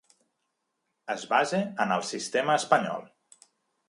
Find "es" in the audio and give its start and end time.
1.15-1.25